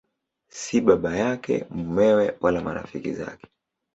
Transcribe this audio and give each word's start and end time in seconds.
Si 0.59 0.81
baba 0.81 1.15
yake, 1.17 1.65
mumewe 1.69 2.37
wala 2.41 2.61
marafiki 2.61 3.13
zake. 3.13 3.49